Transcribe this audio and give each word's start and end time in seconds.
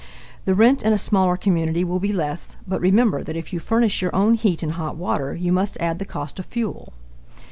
The 0.45 0.55
rent 0.55 0.81
in 0.81 0.93
a 0.93 0.97
smaller 0.97 1.37
community 1.37 1.83
will 1.83 1.99
be 1.99 2.11
less, 2.11 2.57
but 2.67 2.81
remember 2.81 3.21
that 3.23 3.37
if 3.37 3.53
you 3.53 3.59
furnish 3.59 4.01
your 4.01 4.15
own 4.15 4.33
heat 4.33 4.63
and 4.63 4.71
hot 4.71 4.97
water, 4.97 5.35
you 5.35 5.51
must 5.51 5.77
add 5.79 5.99
the 5.99 6.05
cost 6.09 6.39
of 6.39 6.47
fuel. 6.47 6.91